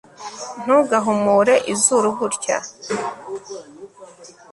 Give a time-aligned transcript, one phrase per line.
[0.63, 2.57] ntugahumure izuru gutya